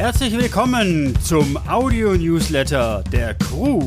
Herzlich 0.00 0.32
willkommen 0.32 1.14
zum 1.22 1.58
Audio-Newsletter 1.68 3.04
der 3.12 3.34
Crew, 3.34 3.86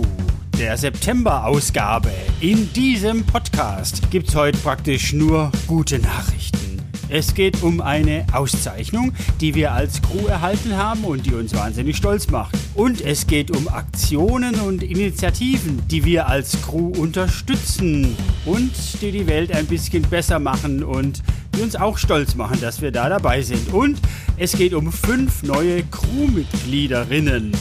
der 0.60 0.78
September-Ausgabe. 0.78 2.12
In 2.40 2.72
diesem 2.72 3.26
Podcast 3.26 4.12
gibt 4.12 4.30
es 4.30 4.36
heute 4.36 4.60
praktisch 4.60 5.12
nur 5.12 5.52
gute 5.66 5.98
Nachrichten. 5.98 6.78
Es 7.10 7.34
geht 7.34 7.64
um 7.64 7.82
eine 7.82 8.28
Auszeichnung, 8.32 9.12
die 9.42 9.56
wir 9.56 9.72
als 9.72 10.04
Crew 10.04 10.28
erhalten 10.28 10.78
haben 10.78 11.04
und 11.04 11.26
die 11.26 11.34
uns 11.34 11.56
wahnsinnig 11.56 11.98
stolz 11.98 12.30
macht. 12.30 12.56
Und 12.76 13.02
es 13.02 13.26
geht 13.26 13.50
um 13.50 13.68
Aktionen 13.68 14.54
und 14.62 14.84
Initiativen, 14.84 15.82
die 15.88 16.06
wir 16.06 16.28
als 16.28 16.62
Crew 16.62 16.92
unterstützen 16.96 18.16
und 18.46 18.72
die 19.02 19.12
die 19.12 19.26
Welt 19.26 19.52
ein 19.52 19.66
bisschen 19.66 20.04
besser 20.04 20.38
machen 20.38 20.84
und 20.84 21.24
die 21.56 21.62
uns 21.62 21.76
auch 21.76 21.98
stolz 21.98 22.36
machen, 22.36 22.60
dass 22.62 22.82
wir 22.82 22.92
da 22.92 23.10
dabei 23.10 23.42
sind. 23.42 23.74
Und 23.74 24.00
es 24.38 24.58
geht 24.58 24.74
um 24.74 24.92
fünf 24.92 25.44
neue 25.44 25.84
Crewmitgliederinnen. 25.84 27.52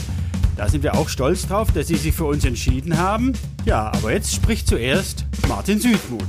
Da 0.57 0.67
sind 0.67 0.83
wir 0.83 0.95
auch 0.95 1.09
stolz 1.09 1.47
drauf, 1.47 1.71
dass 1.71 1.87
sie 1.87 1.95
sich 1.95 2.13
für 2.13 2.25
uns 2.25 2.45
entschieden 2.45 2.97
haben. 2.97 3.33
Ja, 3.65 3.91
aber 3.93 4.13
jetzt 4.13 4.33
spricht 4.33 4.67
zuerst 4.67 5.25
Martin 5.47 5.79
Südmuth. 5.79 6.23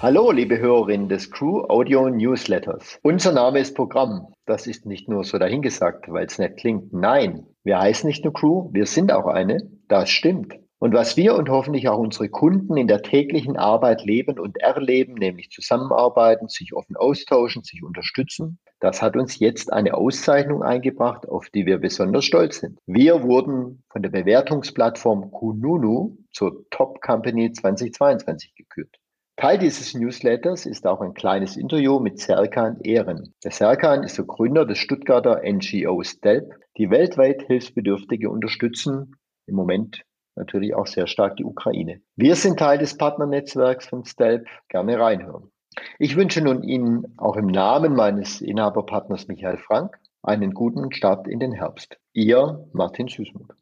Hallo, 0.00 0.30
liebe 0.30 0.58
Hörerinnen 0.58 1.08
des 1.08 1.30
Crew 1.30 1.64
Audio 1.68 2.08
Newsletters. 2.08 3.00
Unser 3.02 3.32
Name 3.32 3.58
ist 3.58 3.74
Programm. 3.74 4.28
Das 4.46 4.68
ist 4.68 4.86
nicht 4.86 5.08
nur 5.08 5.24
so 5.24 5.38
dahingesagt, 5.38 6.06
weil 6.08 6.26
es 6.26 6.38
nett 6.38 6.56
klingt. 6.56 6.92
Nein, 6.92 7.46
wir 7.64 7.80
heißen 7.80 8.06
nicht 8.06 8.22
nur 8.22 8.32
Crew, 8.32 8.70
wir 8.72 8.86
sind 8.86 9.10
auch 9.12 9.26
eine. 9.26 9.58
Das 9.88 10.08
stimmt. 10.08 10.54
Und 10.80 10.94
was 10.94 11.16
wir 11.16 11.34
und 11.34 11.48
hoffentlich 11.48 11.88
auch 11.88 11.98
unsere 11.98 12.28
Kunden 12.28 12.76
in 12.76 12.86
der 12.86 13.02
täglichen 13.02 13.56
Arbeit 13.56 14.04
leben 14.04 14.38
und 14.38 14.58
erleben, 14.60 15.14
nämlich 15.14 15.50
zusammenarbeiten, 15.50 16.48
sich 16.48 16.72
offen 16.72 16.96
austauschen, 16.96 17.64
sich 17.64 17.82
unterstützen, 17.82 18.60
das 18.78 19.02
hat 19.02 19.16
uns 19.16 19.40
jetzt 19.40 19.72
eine 19.72 19.94
Auszeichnung 19.94 20.62
eingebracht, 20.62 21.28
auf 21.28 21.50
die 21.50 21.66
wir 21.66 21.78
besonders 21.78 22.24
stolz 22.24 22.60
sind. 22.60 22.78
Wir 22.86 23.24
wurden 23.24 23.82
von 23.90 24.02
der 24.02 24.10
Bewertungsplattform 24.10 25.32
Kununu 25.32 26.16
zur 26.32 26.64
Top 26.70 27.00
Company 27.00 27.50
2022 27.50 28.54
gekürt. 28.54 29.00
Teil 29.36 29.58
dieses 29.58 29.94
Newsletters 29.94 30.64
ist 30.64 30.86
auch 30.86 31.00
ein 31.00 31.14
kleines 31.14 31.56
Interview 31.56 31.98
mit 31.98 32.20
Serkan 32.20 32.78
Ehren. 32.82 33.34
Der 33.44 33.50
Serkan 33.50 34.04
ist 34.04 34.18
der 34.18 34.26
Gründer 34.26 34.64
des 34.64 34.78
Stuttgarter 34.78 35.42
NGO 35.44 36.02
STELP, 36.04 36.54
die 36.76 36.90
weltweit 36.90 37.42
Hilfsbedürftige 37.42 38.30
unterstützen, 38.30 39.16
im 39.46 39.54
Moment 39.54 40.04
natürlich 40.38 40.74
auch 40.74 40.86
sehr 40.86 41.06
stark 41.06 41.36
die 41.36 41.44
Ukraine. 41.44 42.00
Wir 42.16 42.36
sind 42.36 42.58
Teil 42.58 42.78
des 42.78 42.96
Partnernetzwerks 42.96 43.86
von 43.86 44.04
STELP, 44.04 44.46
gerne 44.68 44.98
reinhören. 44.98 45.50
Ich 45.98 46.16
wünsche 46.16 46.40
nun 46.40 46.62
Ihnen 46.62 47.14
auch 47.18 47.36
im 47.36 47.46
Namen 47.46 47.94
meines 47.94 48.40
Inhaberpartners 48.40 49.28
Michael 49.28 49.58
Frank 49.58 49.98
einen 50.22 50.52
guten 50.52 50.92
Start 50.92 51.28
in 51.28 51.40
den 51.40 51.52
Herbst. 51.52 51.98
Ihr 52.12 52.66
Martin 52.72 53.08
Süßmuth. 53.08 53.54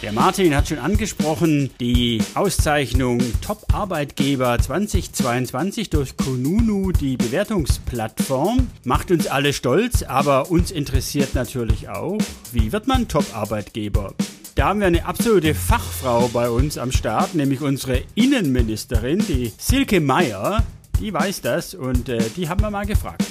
Der 0.00 0.12
Martin 0.12 0.54
hat 0.54 0.68
schon 0.68 0.78
angesprochen, 0.78 1.70
die 1.80 2.22
Auszeichnung 2.36 3.20
Top-Arbeitgeber 3.44 4.56
2022 4.56 5.90
durch 5.90 6.16
Kununu, 6.16 6.92
die 6.92 7.16
Bewertungsplattform, 7.16 8.68
macht 8.84 9.10
uns 9.10 9.26
alle 9.26 9.52
stolz, 9.52 10.04
aber 10.04 10.52
uns 10.52 10.70
interessiert 10.70 11.34
natürlich 11.34 11.88
auch, 11.88 12.18
wie 12.52 12.70
wird 12.70 12.86
man 12.86 13.08
Top-Arbeitgeber? 13.08 14.14
Da 14.58 14.66
haben 14.66 14.80
wir 14.80 14.88
eine 14.88 15.04
absolute 15.04 15.54
Fachfrau 15.54 16.26
bei 16.32 16.50
uns 16.50 16.78
am 16.78 16.90
Start, 16.90 17.36
nämlich 17.36 17.60
unsere 17.60 18.02
Innenministerin, 18.16 19.20
die 19.20 19.52
Silke 19.56 20.00
Meyer. 20.00 20.64
Die 20.98 21.14
weiß 21.14 21.42
das 21.42 21.74
und 21.74 22.08
äh, 22.08 22.18
die 22.36 22.48
haben 22.48 22.60
wir 22.60 22.68
mal 22.68 22.84
gefragt. 22.84 23.22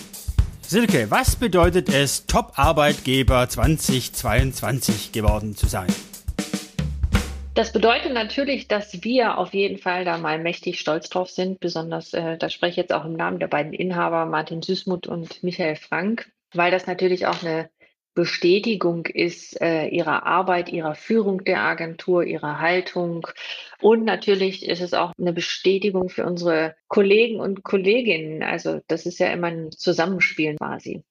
Silke, 0.61 1.11
was 1.11 1.35
bedeutet 1.35 1.89
es, 1.93 2.27
Top-Arbeitgeber 2.27 3.49
2022 3.49 5.11
geworden 5.11 5.53
zu 5.53 5.65
sein? 5.65 5.87
Das 7.55 7.73
bedeutet 7.73 8.13
natürlich, 8.13 8.69
dass 8.69 9.03
wir 9.03 9.37
auf 9.37 9.53
jeden 9.53 9.79
Fall 9.79 10.05
da 10.05 10.17
mal 10.17 10.39
mächtig 10.39 10.79
stolz 10.79 11.09
drauf 11.09 11.29
sind. 11.29 11.59
Besonders, 11.59 12.13
äh, 12.13 12.37
da 12.37 12.49
spreche 12.49 12.71
ich 12.71 12.77
jetzt 12.77 12.93
auch 12.93 13.03
im 13.03 13.17
Namen 13.17 13.39
der 13.39 13.47
beiden 13.47 13.73
Inhaber, 13.73 14.27
Martin 14.27 14.61
Süßmuth 14.61 15.07
und 15.07 15.43
Michael 15.43 15.75
Frank, 15.75 16.31
weil 16.53 16.71
das 16.71 16.87
natürlich 16.87 17.27
auch 17.27 17.43
eine 17.43 17.69
Bestätigung 18.17 19.05
ist 19.05 19.61
äh, 19.61 19.89
ihrer 19.89 20.25
Arbeit, 20.25 20.69
ihrer 20.69 20.95
Führung 20.95 21.43
der 21.43 21.61
Agentur, 21.61 22.23
ihrer 22.23 22.59
Haltung. 22.59 23.27
Und 23.79 24.05
natürlich 24.05 24.67
ist 24.67 24.81
es 24.81 24.95
auch 24.95 25.13
eine 25.19 25.33
Bestätigung 25.33 26.09
für 26.09 26.25
unsere 26.25 26.75
Kollegen 26.87 27.39
und 27.39 27.63
Kolleginnen. 27.63 28.41
Also 28.41 28.81
das 28.87 29.05
ist 29.05 29.19
ja 29.19 29.27
immer 29.27 29.47
ein 29.47 29.71
Zusammenspiel 29.71 30.55
quasi. 30.55 31.03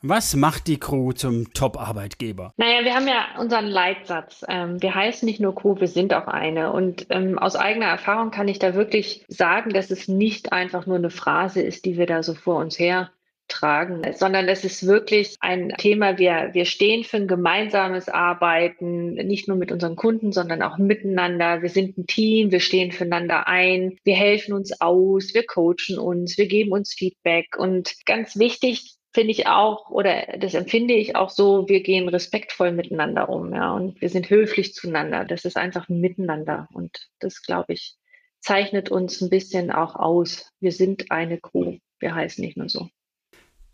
Was 0.00 0.34
macht 0.34 0.66
die 0.66 0.78
Crew 0.78 1.12
zum 1.12 1.52
Top-Arbeitgeber? 1.52 2.54
Naja, 2.56 2.84
wir 2.84 2.94
haben 2.94 3.08
ja 3.08 3.38
unseren 3.38 3.66
Leitsatz. 3.66 4.42
Ähm, 4.48 4.80
wir 4.80 4.94
heißen 4.94 5.26
nicht 5.26 5.40
nur 5.40 5.54
Crew, 5.54 5.78
wir 5.78 5.88
sind 5.88 6.14
auch 6.14 6.26
eine. 6.26 6.72
Und 6.72 7.06
ähm, 7.10 7.38
aus 7.38 7.54
eigener 7.54 7.86
Erfahrung 7.86 8.30
kann 8.30 8.48
ich 8.48 8.58
da 8.58 8.74
wirklich 8.74 9.26
sagen, 9.28 9.70
dass 9.70 9.90
es 9.90 10.08
nicht 10.08 10.52
einfach 10.52 10.86
nur 10.86 10.96
eine 10.96 11.10
Phrase 11.10 11.60
ist, 11.60 11.84
die 11.84 11.98
wir 11.98 12.06
da 12.06 12.22
so 12.22 12.32
vor 12.32 12.56
uns 12.56 12.78
her 12.78 13.10
tragen, 13.48 14.02
sondern 14.12 14.48
es 14.48 14.64
ist 14.64 14.86
wirklich 14.86 15.36
ein 15.40 15.70
Thema, 15.78 16.18
wir, 16.18 16.50
wir 16.52 16.64
stehen 16.64 17.04
für 17.04 17.18
ein 17.18 17.28
gemeinsames 17.28 18.08
Arbeiten, 18.08 19.14
nicht 19.14 19.48
nur 19.48 19.56
mit 19.56 19.72
unseren 19.72 19.96
Kunden, 19.96 20.32
sondern 20.32 20.62
auch 20.62 20.78
miteinander. 20.78 21.62
Wir 21.62 21.68
sind 21.68 21.98
ein 21.98 22.06
Team, 22.06 22.50
wir 22.50 22.60
stehen 22.60 22.92
füreinander 22.92 23.46
ein, 23.46 23.98
wir 24.04 24.14
helfen 24.14 24.52
uns 24.54 24.80
aus, 24.80 25.34
wir 25.34 25.44
coachen 25.44 25.98
uns, 25.98 26.38
wir 26.38 26.46
geben 26.46 26.72
uns 26.72 26.94
Feedback. 26.94 27.56
Und 27.58 27.94
ganz 28.06 28.38
wichtig, 28.38 28.96
finde 29.12 29.30
ich 29.30 29.46
auch, 29.46 29.88
oder 29.90 30.36
das 30.38 30.52
empfinde 30.52 30.92
ich 30.92 31.16
auch 31.16 31.30
so, 31.30 31.68
wir 31.68 31.82
gehen 31.82 32.08
respektvoll 32.08 32.72
miteinander 32.72 33.30
um, 33.30 33.54
ja, 33.54 33.72
und 33.72 33.98
wir 34.00 34.10
sind 34.10 34.28
höflich 34.28 34.74
zueinander. 34.74 35.24
Das 35.24 35.46
ist 35.46 35.56
einfach 35.56 35.88
ein 35.88 36.00
Miteinander 36.00 36.68
und 36.74 37.08
das, 37.18 37.42
glaube 37.42 37.72
ich, 37.72 37.96
zeichnet 38.40 38.90
uns 38.90 39.20
ein 39.22 39.30
bisschen 39.30 39.70
auch 39.70 39.94
aus. 39.94 40.52
Wir 40.60 40.70
sind 40.70 41.10
eine 41.10 41.38
Crew. 41.38 41.78
Wir 41.98 42.14
heißen 42.14 42.44
nicht 42.44 42.56
nur 42.56 42.68
so. 42.68 42.90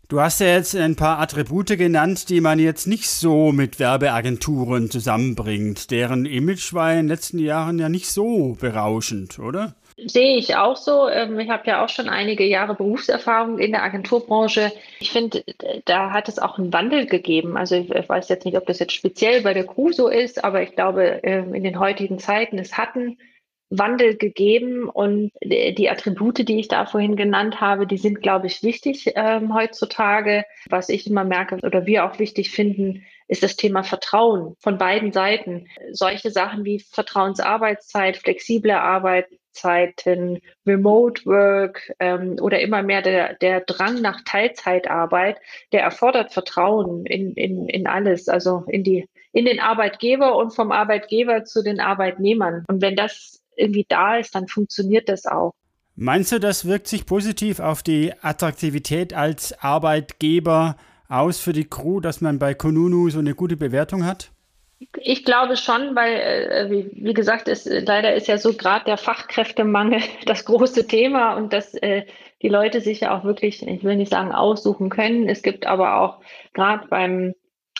Du 0.09 0.19
hast 0.19 0.41
ja 0.41 0.47
jetzt 0.47 0.75
ein 0.75 0.95
paar 0.95 1.19
Attribute 1.19 1.77
genannt, 1.77 2.29
die 2.29 2.41
man 2.41 2.59
jetzt 2.59 2.87
nicht 2.87 3.09
so 3.09 3.51
mit 3.51 3.79
Werbeagenturen 3.79 4.91
zusammenbringt. 4.91 5.91
Deren 5.91 6.25
Image 6.25 6.73
war 6.73 6.91
in 6.91 6.97
den 6.97 7.07
letzten 7.07 7.39
Jahren 7.39 7.79
ja 7.79 7.89
nicht 7.89 8.07
so 8.07 8.57
berauschend, 8.59 9.39
oder? 9.39 9.75
Sehe 10.05 10.37
ich 10.37 10.55
auch 10.55 10.75
so. 10.75 11.07
Ähm, 11.07 11.39
ich 11.39 11.49
habe 11.49 11.67
ja 11.67 11.83
auch 11.83 11.89
schon 11.89 12.09
einige 12.09 12.43
Jahre 12.43 12.75
Berufserfahrung 12.75 13.59
in 13.59 13.71
der 13.71 13.83
Agenturbranche. 13.83 14.73
Ich 14.99 15.11
finde, 15.11 15.43
da 15.85 16.11
hat 16.11 16.27
es 16.27 16.39
auch 16.39 16.57
einen 16.57 16.73
Wandel 16.73 17.05
gegeben. 17.05 17.55
Also 17.55 17.75
ich 17.75 17.89
weiß 18.09 18.27
jetzt 18.29 18.45
nicht, 18.45 18.57
ob 18.57 18.65
das 18.65 18.79
jetzt 18.79 18.93
speziell 18.93 19.41
bei 19.41 19.53
der 19.53 19.65
Crew 19.65 19.91
so 19.91 20.09
ist, 20.09 20.43
aber 20.43 20.61
ich 20.63 20.75
glaube, 20.75 21.21
ähm, 21.23 21.53
in 21.53 21.63
den 21.63 21.79
heutigen 21.79 22.19
Zeiten, 22.19 22.59
es 22.59 22.77
hatten 22.77 23.17
Wandel 23.77 24.17
gegeben 24.17 24.87
und 24.87 25.31
die 25.43 25.89
Attribute, 25.89 26.47
die 26.47 26.59
ich 26.59 26.67
da 26.67 26.85
vorhin 26.85 27.15
genannt 27.15 27.59
habe, 27.59 27.87
die 27.87 27.97
sind, 27.97 28.21
glaube 28.21 28.47
ich, 28.47 28.61
wichtig 28.63 29.13
ähm, 29.15 29.53
heutzutage. 29.53 30.45
Was 30.69 30.89
ich 30.89 31.07
immer 31.07 31.23
merke 31.23 31.57
oder 31.63 31.85
wir 31.85 32.05
auch 32.05 32.19
wichtig 32.19 32.51
finden, 32.51 33.03
ist 33.27 33.41
das 33.41 33.55
Thema 33.55 33.83
Vertrauen 33.83 34.55
von 34.59 34.77
beiden 34.77 35.11
Seiten. 35.11 35.67
Solche 35.91 36.29
Sachen 36.29 36.65
wie 36.65 36.79
Vertrauensarbeitszeit, 36.79 38.17
flexible 38.17 38.71
Arbeit, 38.71 39.27
Zeiten, 39.53 40.39
Remote 40.65 41.25
Work 41.25 41.93
ähm, 41.99 42.37
oder 42.41 42.59
immer 42.59 42.83
mehr 42.83 43.01
der, 43.01 43.35
der 43.35 43.61
Drang 43.61 44.01
nach 44.01 44.21
Teilzeitarbeit, 44.25 45.37
der 45.71 45.81
erfordert 45.83 46.33
Vertrauen 46.33 47.05
in, 47.05 47.33
in, 47.33 47.69
in 47.69 47.87
alles, 47.87 48.27
also 48.27 48.63
in 48.67 48.83
die 48.83 49.07
in 49.31 49.45
den 49.45 49.59
Arbeitgeber 49.59 50.35
und 50.37 50.51
vom 50.51 50.71
Arbeitgeber 50.71 51.43
zu 51.43 51.63
den 51.63 51.79
Arbeitnehmern. 51.79 52.63
Und 52.67 52.83
wenn 52.83 52.95
das 52.95 53.42
irgendwie 53.55 53.85
da 53.87 54.17
ist, 54.17 54.35
dann 54.35 54.47
funktioniert 54.47 55.09
das 55.09 55.25
auch. 55.25 55.53
Meinst 55.95 56.31
du, 56.31 56.39
das 56.39 56.65
wirkt 56.65 56.87
sich 56.87 57.05
positiv 57.05 57.59
auf 57.59 57.83
die 57.83 58.13
Attraktivität 58.21 59.13
als 59.13 59.53
Arbeitgeber 59.59 60.75
aus 61.07 61.39
für 61.39 61.53
die 61.53 61.69
Crew, 61.69 61.99
dass 61.99 62.19
man 62.19 62.39
bei 62.39 62.55
Konunu 62.55 63.09
so 63.09 63.19
eine 63.19 63.35
gute 63.35 63.57
Bewertung 63.57 64.03
hat? 64.05 64.31
Ich 64.97 65.23
glaube 65.23 65.55
schon, 65.55 65.95
weil, 65.95 66.15
äh, 66.15 66.71
wie, 66.71 66.89
wie, 66.93 67.13
gesagt, 67.13 67.47
ist, 67.47 67.67
leider 67.67 68.15
ist 68.15 68.27
ja 68.27 68.37
so 68.37 68.53
gerade 68.53 68.85
der 68.85 68.97
Fachkräftemangel 68.97 70.01
das 70.25 70.45
große 70.45 70.87
Thema 70.87 71.35
und 71.35 71.53
dass 71.53 71.73
äh, 71.75 72.05
die 72.41 72.49
Leute 72.49 72.81
sich 72.81 73.01
ja 73.01 73.17
auch 73.17 73.23
wirklich, 73.23 73.65
ich 73.65 73.83
will 73.83 73.95
nicht 73.95 74.11
sagen 74.11 74.31
aussuchen 74.31 74.89
können. 74.89 75.29
Es 75.29 75.43
gibt 75.43 75.65
aber 75.65 75.97
auch 75.97 76.19
gerade 76.53 76.87
beim 76.87 77.35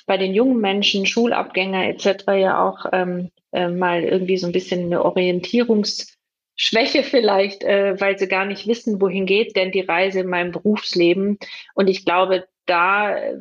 bei 0.05 0.17
den 0.17 0.33
jungen 0.33 0.59
Menschen, 0.59 1.05
Schulabgänger 1.05 1.87
etc. 1.87 2.25
ja 2.27 2.67
auch 2.67 2.85
ähm, 2.91 3.31
äh, 3.51 3.69
mal 3.69 4.03
irgendwie 4.03 4.37
so 4.37 4.47
ein 4.47 4.53
bisschen 4.53 4.85
eine 4.85 5.03
Orientierungsschwäche 5.03 7.03
vielleicht, 7.03 7.63
äh, 7.63 7.99
weil 7.99 8.17
sie 8.17 8.27
gar 8.27 8.45
nicht 8.45 8.67
wissen, 8.67 9.01
wohin 9.01 9.25
geht 9.25 9.55
denn 9.55 9.71
die 9.71 9.81
Reise 9.81 10.21
in 10.21 10.27
meinem 10.27 10.51
Berufsleben. 10.51 11.37
Und 11.73 11.89
ich 11.89 12.05
glaube, 12.05 12.47
da 12.65 13.17
äh, 13.17 13.35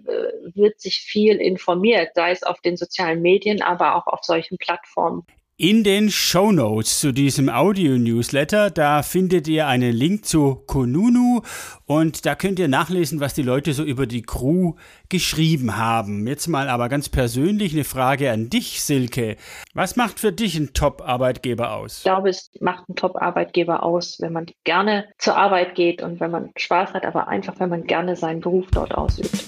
wird 0.55 0.81
sich 0.81 1.00
viel 1.00 1.37
informiert, 1.37 2.14
sei 2.14 2.31
es 2.31 2.43
auf 2.43 2.61
den 2.61 2.76
sozialen 2.76 3.23
Medien, 3.23 3.62
aber 3.62 3.97
auch 3.97 4.06
auf 4.06 4.25
solchen 4.25 4.58
Plattformen. 4.58 5.25
In 5.58 5.84
den 5.84 6.10
Show 6.10 6.50
Notes 6.50 6.99
zu 6.99 7.12
diesem 7.12 7.50
Audio-Newsletter, 7.50 8.70
da 8.70 9.02
findet 9.02 9.46
ihr 9.46 9.66
einen 9.66 9.93
Link 9.93 10.25
zu 10.25 10.62
Konunu 10.66 11.43
und 11.84 12.25
da 12.25 12.34
könnt 12.34 12.58
ihr 12.58 12.69
nachlesen, 12.69 13.20
was 13.20 13.34
die 13.34 13.43
Leute 13.43 13.75
so 13.75 13.84
über 13.84 14.06
die 14.06 14.22
Crew 14.22 14.76
geschrieben 15.10 15.76
haben. 15.76 16.26
Jetzt 16.26 16.49
mal 16.49 16.70
aber 16.70 16.88
ganz 16.88 17.10
persönlich 17.10 17.75
eine 17.75 17.84
Frage 17.84 18.32
an 18.32 18.49
dich, 18.49 18.82
Silke. 18.82 19.37
Was 19.75 19.94
macht 19.94 20.19
für 20.19 20.32
dich 20.32 20.56
ein 20.56 20.72
Top-Arbeitgeber 20.72 21.75
aus? 21.76 21.98
Ich 21.98 22.05
glaube, 22.05 22.31
es 22.31 22.50
macht 22.60 22.88
einen 22.88 22.96
Top-Arbeitgeber 22.96 23.82
aus, 23.82 24.16
wenn 24.22 24.32
man 24.32 24.46
gerne 24.64 25.05
zur 25.19 25.37
Arbeit 25.37 25.75
geht 25.75 26.02
und 26.02 26.19
wenn 26.19 26.31
man 26.31 26.50
Spaß 26.56 26.94
hat, 26.94 27.05
aber 27.05 27.28
einfach, 27.28 27.60
wenn 27.60 27.69
man 27.69 27.84
gerne 27.84 28.16
seinen 28.16 28.40
Beruf 28.40 28.69
dort 28.72 28.94
ausübt. 28.94 29.44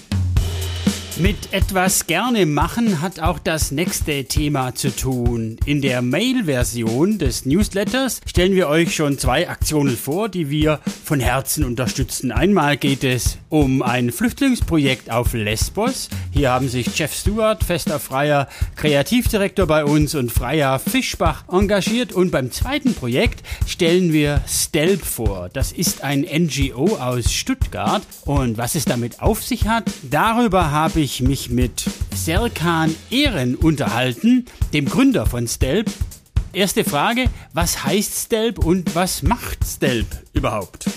Mit 1.17 1.53
etwas 1.53 2.07
gerne 2.07 2.45
machen 2.45 3.01
hat 3.01 3.21
auch 3.21 3.39
das 3.39 3.71
nächste 3.71 4.25
Thema 4.25 4.75
zu 4.75 4.93
tun. 4.93 5.55
In 5.65 5.81
der 5.81 6.01
Mail-Version 6.01 7.19
des 7.19 7.45
Newsletters 7.45 8.19
stellen 8.25 8.53
wir 8.53 8.67
euch 8.67 8.93
schon 8.93 9.17
zwei 9.17 9.47
Aktionen 9.47 9.95
vor, 9.95 10.27
die 10.27 10.49
wir 10.49 10.81
von 11.05 11.21
Herzen 11.21 11.63
unterstützen. 11.63 12.33
Einmal 12.33 12.75
geht 12.75 13.05
es 13.05 13.37
um 13.47 13.81
ein 13.81 14.11
Flüchtlingsprojekt 14.11 15.09
auf 15.09 15.33
Lesbos. 15.33 16.09
Hier 16.31 16.51
haben 16.51 16.67
sich 16.67 16.87
Jeff 16.97 17.13
Stewart, 17.15 17.63
fester 17.63 18.01
freier 18.01 18.49
Kreativdirektor 18.75 19.67
bei 19.67 19.85
uns 19.85 20.15
und 20.15 20.33
freier 20.33 20.79
Fischbach 20.79 21.45
engagiert. 21.49 22.11
Und 22.11 22.31
beim 22.31 22.51
zweiten 22.51 22.93
Projekt 22.93 23.41
stellen 23.65 24.11
wir 24.11 24.41
Stelp 24.45 25.05
vor. 25.05 25.49
Das 25.53 25.71
ist 25.71 26.03
ein 26.03 26.23
NGO 26.23 26.97
aus 26.97 27.31
Stuttgart. 27.31 28.01
Und 28.25 28.57
was 28.57 28.75
es 28.75 28.83
damit 28.83 29.21
auf 29.21 29.41
sich 29.41 29.69
hat, 29.69 29.85
darüber 30.09 30.71
habe 30.71 30.99
ich 30.99 31.04
ich 31.05 31.21
mich 31.21 31.51
mit 31.51 31.85
Serkan 32.15 32.93
Ehren 33.11 33.55
unterhalten, 33.55 34.45
dem 34.73 34.85
Gründer 34.85 35.27
von 35.27 35.47
Stelp. 35.47 35.89
Erste 36.51 36.83
Frage, 36.83 37.25
was 37.53 37.85
heißt 37.85 38.25
Stelp 38.25 38.57
und 38.57 38.95
was 38.95 39.21
macht 39.21 39.59
Stelp 39.63 40.07
überhaupt? 40.33 40.87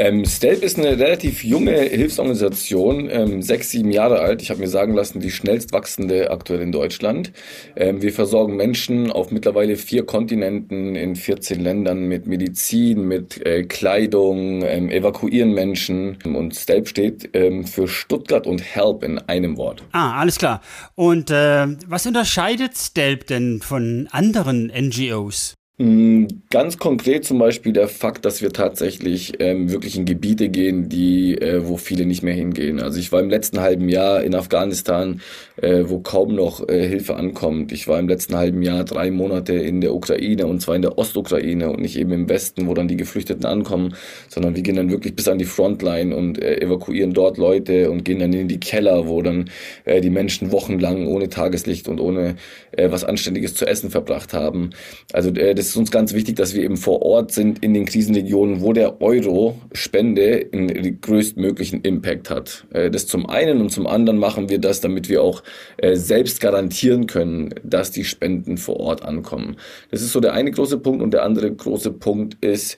Ähm, 0.00 0.24
Stelp 0.24 0.62
ist 0.62 0.78
eine 0.78 0.98
relativ 0.98 1.44
junge 1.44 1.78
Hilfsorganisation, 1.78 3.10
ähm, 3.10 3.42
sechs, 3.42 3.68
sieben 3.68 3.90
Jahre 3.90 4.20
alt. 4.20 4.40
Ich 4.40 4.48
habe 4.48 4.60
mir 4.60 4.66
sagen 4.66 4.94
lassen, 4.94 5.20
die 5.20 5.30
schnellst 5.30 5.74
wachsende 5.74 6.30
aktuell 6.30 6.62
in 6.62 6.72
Deutschland. 6.72 7.32
Ähm, 7.76 8.00
wir 8.00 8.10
versorgen 8.10 8.56
Menschen 8.56 9.12
auf 9.12 9.30
mittlerweile 9.30 9.76
vier 9.76 10.06
Kontinenten 10.06 10.96
in 10.96 11.16
14 11.16 11.60
Ländern 11.60 12.04
mit 12.08 12.26
Medizin, 12.26 13.02
mit 13.02 13.44
äh, 13.44 13.64
Kleidung, 13.64 14.62
ähm, 14.62 14.88
evakuieren 14.88 15.52
Menschen. 15.52 16.16
Und 16.24 16.56
Stelp 16.56 16.88
steht 16.88 17.28
ähm, 17.34 17.66
für 17.66 17.86
Stuttgart 17.86 18.46
und 18.46 18.62
Help 18.62 19.04
in 19.04 19.18
einem 19.18 19.58
Wort. 19.58 19.82
Ah, 19.92 20.18
alles 20.18 20.38
klar. 20.38 20.62
Und 20.94 21.30
äh, 21.30 21.66
was 21.86 22.06
unterscheidet 22.06 22.74
Stelp 22.74 23.26
denn 23.26 23.60
von 23.60 24.08
anderen 24.10 24.72
NGOs? 24.74 25.59
Mm, 25.82 26.26
ganz 26.50 26.76
konkret 26.76 27.24
zum 27.24 27.38
Beispiel 27.38 27.72
der 27.72 27.88
Fakt, 27.88 28.26
dass 28.26 28.42
wir 28.42 28.52
tatsächlich 28.52 29.40
ähm, 29.40 29.72
wirklich 29.72 29.96
in 29.96 30.04
Gebiete 30.04 30.50
gehen, 30.50 30.90
die, 30.90 31.38
äh, 31.40 31.66
wo 31.66 31.78
viele 31.78 32.04
nicht 32.04 32.22
mehr 32.22 32.34
hingehen. 32.34 32.80
Also 32.80 32.98
ich 33.00 33.12
war 33.12 33.20
im 33.20 33.30
letzten 33.30 33.60
halben 33.60 33.88
Jahr 33.88 34.22
in 34.22 34.34
Afghanistan, 34.34 35.22
äh, 35.56 35.84
wo 35.86 36.00
kaum 36.00 36.34
noch 36.34 36.68
äh, 36.68 36.86
Hilfe 36.86 37.16
ankommt. 37.16 37.72
Ich 37.72 37.88
war 37.88 37.98
im 37.98 38.08
letzten 38.08 38.36
halben 38.36 38.60
Jahr 38.60 38.84
drei 38.84 39.10
Monate 39.10 39.54
in 39.54 39.80
der 39.80 39.94
Ukraine 39.94 40.46
und 40.46 40.60
zwar 40.60 40.76
in 40.76 40.82
der 40.82 40.98
Ostukraine 40.98 41.70
und 41.70 41.80
nicht 41.80 41.98
eben 41.98 42.12
im 42.12 42.28
Westen, 42.28 42.66
wo 42.66 42.74
dann 42.74 42.86
die 42.86 42.98
Geflüchteten 42.98 43.46
ankommen, 43.46 43.94
sondern 44.28 44.54
wir 44.56 44.62
gehen 44.62 44.76
dann 44.76 44.90
wirklich 44.90 45.16
bis 45.16 45.28
an 45.28 45.38
die 45.38 45.46
Frontline 45.46 46.14
und 46.14 46.42
äh, 46.42 46.60
evakuieren 46.60 47.14
dort 47.14 47.38
Leute 47.38 47.90
und 47.90 48.04
gehen 48.04 48.18
dann 48.18 48.34
in 48.34 48.48
die 48.48 48.60
Keller, 48.60 49.08
wo 49.08 49.22
dann 49.22 49.48
äh, 49.86 50.02
die 50.02 50.10
Menschen 50.10 50.52
wochenlang 50.52 51.06
ohne 51.06 51.30
Tageslicht 51.30 51.88
und 51.88 52.00
ohne 52.00 52.36
äh, 52.72 52.90
was 52.90 53.02
Anständiges 53.02 53.54
zu 53.54 53.66
essen 53.66 53.88
verbracht 53.88 54.34
haben. 54.34 54.72
Also 55.14 55.30
äh, 55.30 55.54
das 55.54 55.69
ist 55.70 55.76
uns 55.76 55.90
ganz 55.90 56.12
wichtig, 56.12 56.36
dass 56.36 56.54
wir 56.54 56.62
eben 56.62 56.76
vor 56.76 57.02
Ort 57.02 57.32
sind 57.32 57.62
in 57.62 57.74
den 57.74 57.86
Krisenregionen, 57.86 58.60
wo 58.60 58.72
der 58.72 59.00
Euro-Spende 59.00 60.46
einen 60.52 61.00
größtmöglichen 61.00 61.82
Impact 61.82 62.30
hat. 62.30 62.66
Äh, 62.70 62.90
das 62.90 63.06
zum 63.06 63.26
einen 63.26 63.60
und 63.60 63.70
zum 63.70 63.86
anderen 63.86 64.18
machen 64.18 64.48
wir 64.48 64.58
das, 64.58 64.80
damit 64.80 65.08
wir 65.08 65.22
auch 65.22 65.42
äh, 65.78 65.96
selbst 65.96 66.40
garantieren 66.40 67.06
können, 67.06 67.54
dass 67.62 67.90
die 67.90 68.04
Spenden 68.04 68.58
vor 68.58 68.78
Ort 68.78 69.02
ankommen. 69.02 69.56
Das 69.90 70.02
ist 70.02 70.12
so 70.12 70.20
der 70.20 70.34
eine 70.34 70.50
große 70.50 70.78
Punkt 70.78 71.02
und 71.02 71.12
der 71.12 71.24
andere 71.24 71.50
große 71.50 71.92
Punkt 71.92 72.36
ist, 72.44 72.76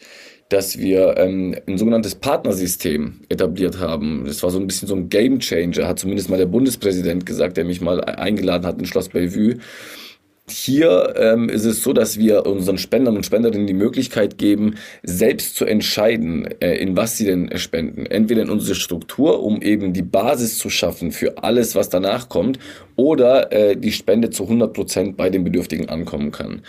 dass 0.49 0.79
wir 0.79 1.17
ähm, 1.17 1.57
ein 1.67 1.79
sogenanntes 1.79 2.15
Partnersystem 2.15 3.21
etabliert 3.31 3.79
haben. 3.79 4.25
Das 4.27 4.43
war 4.43 4.51
so 4.51 4.59
ein 4.61 4.67
bisschen 4.67 4.87
so 4.87 4.95
ein 4.95 5.09
Game 5.09 5.41
Changer, 5.41 5.89
hat 5.89 5.99
zumindest 5.99 6.29
mal 6.29 6.37
der 6.37 6.47
Bundespräsident 6.47 7.25
gesagt, 7.25 7.57
der 7.57 7.65
mich 7.65 7.81
mal 7.81 8.03
eingeladen 8.03 8.67
hat 8.67 8.79
in 8.79 8.85
Schloss 8.85 9.09
Bellevue. 9.09 9.57
Hier 10.49 11.15
ähm, 11.17 11.49
ist 11.49 11.65
es 11.65 11.83
so, 11.83 11.93
dass 11.93 12.19
wir 12.19 12.47
unseren 12.47 12.77
Spendern 12.77 13.17
und 13.17 13.25
Spenderinnen 13.25 13.67
die 13.67 13.75
Möglichkeit 13.75 14.39
geben, 14.39 14.75
selbst 15.05 15.55
zu 15.55 15.65
entscheiden, 15.65 16.49
äh, 16.61 16.75
in 16.77 16.97
was 16.97 17.17
sie 17.17 17.27
denn 17.27 17.57
spenden. 17.59 18.07
Entweder 18.07 18.43
in 18.43 18.51
unsere 18.51 18.75
Struktur, 18.75 19.43
um 19.43 19.63
eben 19.63 19.93
die 19.93 20.03
Basis 20.03 20.59
zu 20.59 20.69
schaffen 20.69 21.13
für 21.13 21.43
alles, 21.43 21.77
was 21.77 21.91
danach 21.91 22.29
kommt, 22.29 22.59
oder 22.97 23.53
äh, 23.53 23.77
die 23.77 23.93
Spende 23.93 24.31
zu 24.31 24.43
100 24.43 24.73
Prozent 24.73 25.17
bei 25.17 25.31
den 25.31 25.45
Bedürftigen 25.45 25.89
ankommen 25.89 26.33
kann. 26.33 26.63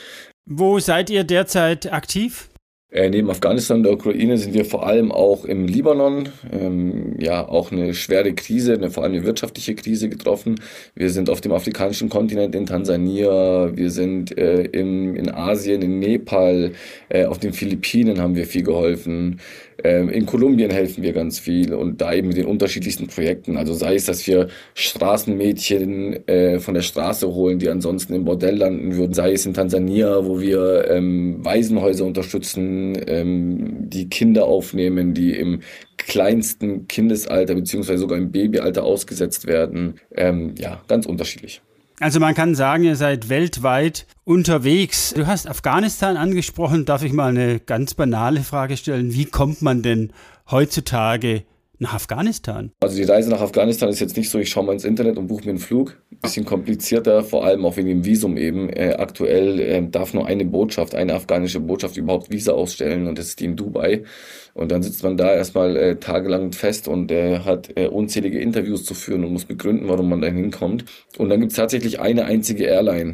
Wo 0.46 0.78
seid 0.80 1.10
ihr 1.10 1.24
derzeit 1.24 1.92
aktiv? 1.92 2.50
Äh, 2.94 3.10
neben 3.10 3.32
Afghanistan 3.32 3.78
und 3.78 3.84
der 3.84 3.94
Ukraine 3.94 4.38
sind 4.38 4.54
wir 4.54 4.66
vor 4.66 4.86
allem 4.86 5.12
auch 5.12 5.46
im 5.46 5.66
Libanon, 5.66 6.30
ähm, 6.52 7.16
ja, 7.20 7.48
auch 7.48 7.72
eine 7.72 7.96
schwere 7.96 8.34
Krise, 8.34 8.74
eine, 8.74 8.92
vor 8.92 9.04
allem 9.04 9.14
eine 9.14 9.26
wirtschaftliche 9.26 9.74
Krise 9.74 10.10
getroffen. 10.10 10.62
Wir 10.94 11.10
sind 11.10 11.28
auf 11.32 11.42
dem 11.42 11.54
afrikanischen 11.54 12.10
Kontinent 12.10 12.54
in 12.54 12.68
Tansania, 12.68 13.76
wir 13.76 13.90
sind 13.90 14.38
äh, 14.38 14.66
im, 14.66 15.16
in 15.16 15.34
Asien, 15.34 15.82
in 15.82 15.98
Nepal, 15.98 16.74
äh, 17.10 17.26
auf 17.26 17.40
den 17.40 17.54
Philippinen 17.54 18.22
haben 18.22 18.36
wir 18.36 18.46
viel 18.46 18.64
geholfen. 18.64 19.40
Ähm, 19.84 20.10
in 20.10 20.26
Kolumbien 20.26 20.72
helfen 20.72 21.04
wir 21.04 21.14
ganz 21.14 21.40
viel 21.40 21.74
und 21.74 22.02
da 22.02 22.14
eben 22.14 22.30
mit 22.30 22.38
den 22.38 22.46
unterschiedlichsten 22.46 23.08
Projekten. 23.08 23.58
Also 23.58 23.74
sei 23.74 23.96
es, 23.96 24.06
dass 24.06 24.26
wir 24.28 24.48
Straßenmädchen 24.76 26.28
äh, 26.28 26.60
von 26.60 26.74
der 26.74 26.82
Straße 26.82 27.28
holen, 27.34 27.60
die 27.60 27.70
ansonsten 27.70 28.14
im 28.14 28.26
Bordell 28.26 28.56
landen 28.56 28.96
würden, 28.96 29.14
sei 29.14 29.34
es 29.34 29.46
in 29.46 29.54
Tansania, 29.54 30.26
wo 30.26 30.40
wir 30.40 30.90
ähm, 30.90 31.44
Waisenhäuser 31.44 32.06
unterstützen, 32.06 32.98
ähm, 33.08 33.90
die 33.90 34.10
Kinder 34.10 34.46
aufnehmen, 34.46 35.14
die 35.14 35.32
im 35.34 35.62
kleinsten 35.98 36.88
Kindesalter 36.88 37.56
beziehungsweise 37.56 38.00
sogar 38.00 38.18
im 38.18 38.32
Babyalter 38.32 38.84
ausgesetzt 38.84 39.48
werden. 39.48 39.96
Ähm, 40.16 40.56
ja, 40.58 40.82
ganz 40.88 41.06
unterschiedlich. 41.06 41.62
Also 42.04 42.20
man 42.20 42.36
kann 42.36 42.54
sagen, 42.54 42.84
ihr 42.84 42.98
seid 42.98 43.30
weltweit 43.30 44.08
unterwegs. 44.26 45.14
Du 45.16 45.26
hast 45.26 45.48
Afghanistan 45.48 46.18
angesprochen. 46.18 46.84
Darf 46.84 47.02
ich 47.02 47.14
mal 47.14 47.30
eine 47.30 47.62
ganz 47.62 47.94
banale 47.94 48.44
Frage 48.44 48.76
stellen? 48.76 49.14
Wie 49.14 49.24
kommt 49.24 49.62
man 49.62 49.84
denn 49.84 50.12
heutzutage 50.52 51.44
nach 51.80 51.94
Afghanistan? 51.94 52.72
Also 52.80 52.96
die 52.98 53.04
Reise 53.04 53.30
nach 53.30 53.42
Afghanistan 53.42 53.90
ist 53.90 54.00
jetzt 54.00 54.16
nicht 54.16 54.30
so, 54.30 54.40
ich 54.40 54.50
schaue 54.50 54.66
mal 54.66 54.74
ins 54.74 54.86
Internet 54.86 55.18
und 55.18 55.28
buche 55.28 55.44
mir 55.44 55.52
einen 55.52 55.60
Flug. 55.60 55.98
Bisschen 56.22 56.46
komplizierter, 56.46 57.24
vor 57.24 57.44
allem 57.46 57.66
auch 57.66 57.76
wegen 57.78 57.90
dem 57.90 58.06
Visum 58.06 58.38
eben. 58.38 58.70
Äh, 58.70 58.96
aktuell 58.98 59.60
äh, 59.60 59.88
darf 59.90 60.14
nur 60.14 60.26
eine 60.28 60.46
Botschaft, 60.46 60.96
eine 60.96 61.14
afghanische 61.16 61.60
Botschaft 61.60 61.98
überhaupt 61.98 62.32
Visa 62.32 62.54
ausstellen 62.54 63.08
und 63.08 63.18
das 63.18 63.28
ist 63.28 63.40
die 63.40 63.46
in 63.46 63.56
Dubai. 63.56 64.04
Und 64.54 64.72
dann 64.72 64.84
sitzt 64.84 65.04
man 65.04 65.18
da 65.18 65.34
erstmal 65.34 65.76
äh, 65.76 65.96
tagelang 65.96 66.54
fest 66.54 66.88
und 66.88 67.12
äh, 67.12 67.40
hat 67.40 67.72
äh, 67.76 67.88
unzählige 67.88 68.40
Interviews 68.40 68.86
zu 68.86 68.94
führen 68.94 69.24
und 69.26 69.34
muss 69.34 69.46
begründen, 69.46 69.90
warum 69.90 70.10
man 70.10 70.22
da 70.22 70.28
hinkommt. 70.28 70.86
Und 71.18 71.30
dann 71.30 71.40
gibt 71.40 71.52
es 71.52 71.58
tatsächlich 71.58 72.00
eine 72.00 72.26
einzige 72.26 72.66
Airline, 72.66 73.14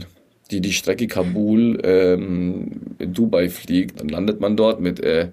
die 0.51 0.59
die 0.59 0.73
Strecke 0.73 1.07
Kabul 1.07 1.79
ähm, 1.83 2.81
Dubai 2.99 3.49
fliegt. 3.49 4.01
Dann 4.01 4.09
landet 4.09 4.41
man 4.41 4.57
dort 4.57 4.81
mit 4.81 4.99
äh, 4.99 5.29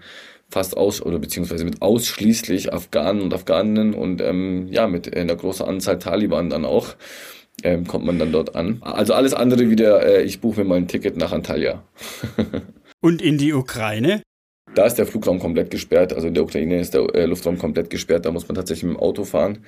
fast 0.56 0.74
aus 0.74 1.02
oder 1.02 1.18
beziehungsweise 1.18 1.66
mit 1.66 1.82
ausschließlich 1.82 2.72
Afghanen 2.72 3.20
und 3.20 3.34
Afghaninnen 3.34 3.92
und 3.92 4.22
ähm, 4.22 4.68
ja 4.70 4.86
mit 4.86 5.14
einer 5.14 5.36
großen 5.36 5.66
Anzahl 5.66 5.98
Taliban 5.98 6.48
dann 6.48 6.64
auch 6.64 6.94
ähm, 7.62 7.86
kommt 7.86 8.06
man 8.06 8.18
dann 8.18 8.32
dort 8.32 8.56
an. 8.56 8.78
Also 8.80 9.12
alles 9.12 9.34
andere 9.34 9.68
wieder, 9.68 10.02
äh, 10.02 10.22
ich 10.22 10.40
buche 10.40 10.60
mir 10.60 10.66
mal 10.66 10.76
ein 10.76 10.88
Ticket 10.88 11.18
nach 11.18 11.32
Antalya. 11.32 11.82
und 13.02 13.20
in 13.20 13.36
die 13.36 13.52
Ukraine? 13.52 14.22
Da 14.74 14.86
ist 14.86 14.94
der 14.94 15.06
Flugraum 15.06 15.40
komplett 15.40 15.70
gesperrt, 15.70 16.14
also 16.14 16.26
in 16.26 16.32
der 16.32 16.42
Ukraine 16.42 16.80
ist 16.80 16.94
der 16.94 17.02
äh, 17.14 17.26
Luftraum 17.26 17.58
komplett 17.58 17.90
gesperrt, 17.90 18.24
da 18.24 18.30
muss 18.30 18.48
man 18.48 18.54
tatsächlich 18.54 18.84
mit 18.84 18.96
dem 18.96 19.00
Auto 19.00 19.24
fahren. 19.24 19.58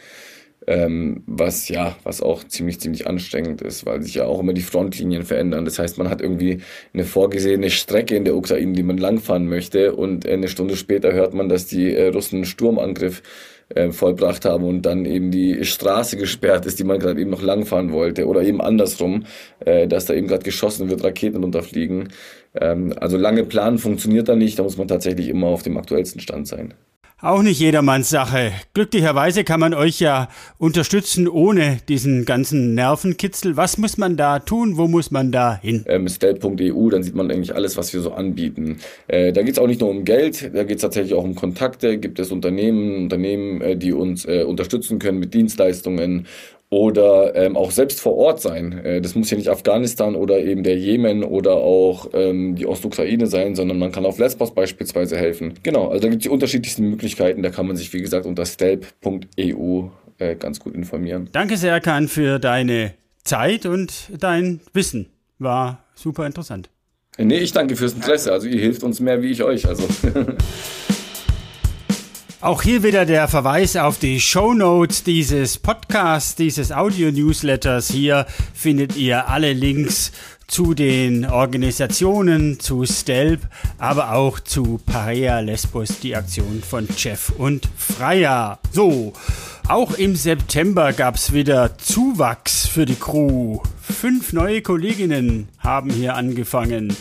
Ähm, 0.70 1.22
was 1.26 1.70
ja, 1.70 1.96
was 2.04 2.20
auch 2.20 2.44
ziemlich, 2.44 2.78
ziemlich 2.78 3.06
anstrengend 3.06 3.62
ist, 3.62 3.86
weil 3.86 4.02
sich 4.02 4.16
ja 4.16 4.26
auch 4.26 4.40
immer 4.40 4.52
die 4.52 4.60
Frontlinien 4.60 5.22
verändern. 5.22 5.64
Das 5.64 5.78
heißt, 5.78 5.96
man 5.96 6.10
hat 6.10 6.20
irgendwie 6.20 6.58
eine 6.92 7.04
vorgesehene 7.04 7.70
Strecke 7.70 8.14
in 8.14 8.26
der 8.26 8.36
Ukraine, 8.36 8.74
die 8.74 8.82
man 8.82 8.98
langfahren 8.98 9.48
möchte 9.48 9.94
und 9.94 10.28
eine 10.28 10.46
Stunde 10.46 10.76
später 10.76 11.14
hört 11.14 11.32
man, 11.32 11.48
dass 11.48 11.64
die 11.68 11.94
äh, 11.94 12.08
Russen 12.08 12.36
einen 12.36 12.44
Sturmangriff 12.44 13.22
äh, 13.74 13.92
vollbracht 13.92 14.44
haben 14.44 14.64
und 14.64 14.82
dann 14.82 15.06
eben 15.06 15.30
die 15.30 15.64
Straße 15.64 16.18
gesperrt 16.18 16.66
ist, 16.66 16.78
die 16.78 16.84
man 16.84 16.98
gerade 16.98 17.18
eben 17.18 17.30
noch 17.30 17.42
langfahren 17.42 17.90
wollte 17.90 18.26
oder 18.26 18.42
eben 18.42 18.60
andersrum, 18.60 19.24
äh, 19.60 19.88
dass 19.88 20.04
da 20.04 20.12
eben 20.12 20.26
gerade 20.26 20.44
geschossen 20.44 20.90
wird, 20.90 21.02
Raketen 21.02 21.42
runterfliegen. 21.42 22.10
Ähm, 22.54 22.92
also 23.00 23.16
lange 23.16 23.44
planen 23.44 23.78
funktioniert 23.78 24.28
da 24.28 24.36
nicht, 24.36 24.58
da 24.58 24.64
muss 24.64 24.76
man 24.76 24.88
tatsächlich 24.88 25.28
immer 25.28 25.46
auf 25.46 25.62
dem 25.62 25.78
aktuellsten 25.78 26.20
Stand 26.20 26.46
sein. 26.46 26.74
Auch 27.20 27.42
nicht 27.42 27.58
jedermanns 27.58 28.10
Sache. 28.10 28.52
Glücklicherweise 28.74 29.42
kann 29.42 29.58
man 29.58 29.74
euch 29.74 29.98
ja 29.98 30.28
unterstützen 30.56 31.26
ohne 31.26 31.78
diesen 31.88 32.24
ganzen 32.24 32.74
Nervenkitzel. 32.74 33.56
Was 33.56 33.76
muss 33.76 33.98
man 33.98 34.16
da 34.16 34.38
tun? 34.38 34.76
Wo 34.76 34.86
muss 34.86 35.10
man 35.10 35.32
da 35.32 35.58
hin? 35.60 35.84
Ähm, 35.88 36.08
Stell.eu, 36.08 36.90
dann 36.90 37.02
sieht 37.02 37.16
man 37.16 37.30
eigentlich 37.30 37.54
alles, 37.54 37.76
was 37.76 37.92
wir 37.92 38.00
so 38.00 38.12
anbieten. 38.12 38.78
Äh, 39.08 39.32
da 39.32 39.42
geht 39.42 39.54
es 39.54 39.58
auch 39.58 39.66
nicht 39.66 39.80
nur 39.80 39.90
um 39.90 40.04
Geld, 40.04 40.54
da 40.54 40.62
geht 40.62 40.76
es 40.76 40.82
tatsächlich 40.82 41.14
auch 41.14 41.24
um 41.24 41.34
Kontakte. 41.34 41.98
Gibt 41.98 42.20
es 42.20 42.30
Unternehmen, 42.30 43.04
Unternehmen, 43.04 43.60
äh, 43.62 43.76
die 43.76 43.92
uns 43.92 44.24
äh, 44.24 44.44
unterstützen 44.44 45.00
können 45.00 45.18
mit 45.18 45.34
Dienstleistungen 45.34 46.26
oder 46.70 47.34
ähm, 47.34 47.56
auch 47.56 47.70
selbst 47.70 48.00
vor 48.00 48.16
Ort 48.16 48.40
sein. 48.40 48.72
Äh, 48.84 49.00
das 49.00 49.14
muss 49.14 49.30
ja 49.30 49.36
nicht 49.36 49.48
Afghanistan 49.48 50.14
oder 50.14 50.38
eben 50.38 50.62
der 50.62 50.76
Jemen 50.76 51.24
oder 51.24 51.54
auch 51.54 52.10
ähm, 52.12 52.56
die 52.56 52.66
Ostukraine 52.66 53.26
sein, 53.26 53.54
sondern 53.54 53.78
man 53.78 53.90
kann 53.90 54.04
auf 54.04 54.18
Lesbos 54.18 54.52
beispielsweise 54.52 55.16
helfen. 55.16 55.54
Genau, 55.62 55.88
also 55.88 56.02
da 56.02 56.08
gibt 56.08 56.20
es 56.20 56.24
die 56.24 56.28
unterschiedlichsten 56.28 56.88
Möglichkeiten. 56.90 57.42
Da 57.42 57.50
kann 57.50 57.66
man 57.66 57.76
sich, 57.76 57.92
wie 57.92 58.02
gesagt, 58.02 58.26
unter 58.26 58.44
stelp.eu 58.44 59.84
äh, 60.18 60.36
ganz 60.36 60.60
gut 60.60 60.74
informieren. 60.74 61.28
Danke, 61.32 61.56
Serkan, 61.56 62.08
für 62.08 62.38
deine 62.38 62.94
Zeit 63.24 63.64
und 63.64 64.10
dein 64.18 64.60
Wissen. 64.74 65.06
War 65.38 65.84
super 65.94 66.26
interessant. 66.26 66.68
Nee, 67.16 67.38
ich 67.38 67.52
danke 67.52 67.76
fürs 67.76 67.94
Interesse. 67.94 68.32
Also 68.32 68.46
ihr 68.46 68.60
hilft 68.60 68.82
uns 68.82 69.00
mehr 69.00 69.22
wie 69.22 69.30
ich 69.30 69.42
euch. 69.42 69.66
Also. 69.66 69.84
Auch 72.40 72.62
hier 72.62 72.84
wieder 72.84 73.04
der 73.04 73.26
Verweis 73.26 73.74
auf 73.74 73.98
die 73.98 74.20
Show 74.20 74.54
Notes 74.54 75.02
dieses 75.02 75.58
Podcasts, 75.58 76.36
dieses 76.36 76.70
Audio-Newsletters. 76.70 77.90
Hier 77.90 78.26
findet 78.54 78.94
ihr 78.94 79.26
alle 79.26 79.52
Links 79.52 80.12
zu 80.46 80.72
den 80.74 81.26
Organisationen, 81.26 82.60
zu 82.60 82.86
Stelp, 82.86 83.40
aber 83.78 84.12
auch 84.12 84.38
zu 84.38 84.78
Parea 84.86 85.40
Lesbos, 85.40 85.98
die 85.98 86.14
Aktion 86.14 86.62
von 86.62 86.86
Jeff 86.96 87.32
und 87.36 87.68
Freya. 87.76 88.60
So, 88.70 89.14
auch 89.66 89.94
im 89.94 90.14
September 90.14 90.92
gab's 90.92 91.32
wieder 91.32 91.76
Zuwachs 91.76 92.68
für 92.68 92.86
die 92.86 92.94
Crew. 92.94 93.58
Fünf 93.82 94.32
neue 94.32 94.62
Kolleginnen 94.62 95.48
haben 95.58 95.90
hier 95.90 96.14
angefangen. 96.14 96.96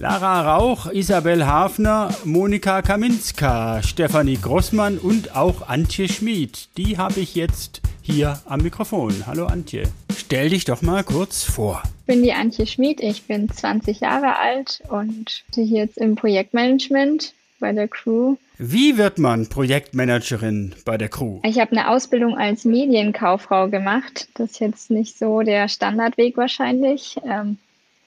Lara 0.00 0.56
Rauch, 0.56 0.92
Isabel 0.92 1.44
Hafner, 1.44 2.14
Monika 2.24 2.82
Kaminska, 2.82 3.82
Stefanie 3.82 4.38
Grossmann 4.40 4.96
und 4.96 5.34
auch 5.34 5.68
Antje 5.68 6.08
Schmid. 6.08 6.68
Die 6.76 6.98
habe 6.98 7.18
ich 7.18 7.34
jetzt 7.34 7.82
hier 8.00 8.38
am 8.46 8.60
Mikrofon. 8.60 9.26
Hallo 9.26 9.46
Antje. 9.46 9.88
Stell 10.16 10.50
dich 10.50 10.64
doch 10.64 10.82
mal 10.82 11.02
kurz 11.02 11.42
vor. 11.42 11.82
Ich 11.84 12.14
bin 12.14 12.22
die 12.22 12.32
Antje 12.32 12.68
Schmid, 12.68 13.00
ich 13.00 13.24
bin 13.24 13.50
20 13.50 13.98
Jahre 13.98 14.38
alt 14.38 14.82
und 14.88 15.42
hier 15.52 15.64
jetzt 15.64 15.98
im 15.98 16.14
Projektmanagement 16.14 17.34
bei 17.58 17.72
der 17.72 17.88
Crew. 17.88 18.36
Wie 18.56 18.98
wird 18.98 19.18
man 19.18 19.48
Projektmanagerin 19.48 20.76
bei 20.84 20.96
der 20.96 21.08
Crew? 21.08 21.40
Ich 21.42 21.58
habe 21.58 21.72
eine 21.72 21.90
Ausbildung 21.90 22.38
als 22.38 22.64
Medienkauffrau 22.64 23.68
gemacht. 23.68 24.28
Das 24.34 24.52
ist 24.52 24.60
jetzt 24.60 24.90
nicht 24.92 25.18
so 25.18 25.42
der 25.42 25.66
Standardweg 25.66 26.36
wahrscheinlich. 26.36 27.16
Ähm, 27.28 27.58